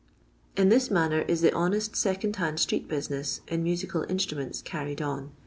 In 0.57 0.69
this 0.69 0.89
manner 0.89 1.21
is 1.27 1.41
the 1.41 1.53
honest 1.53 1.95
second 1.95 2.37
hand 2.37 2.59
street 2.59 2.87
business 2.87 3.41
in 3.47 3.61
musical 3.61 4.03
instruments 4.09 4.59
carried 4.63 4.99
on. 4.99 5.29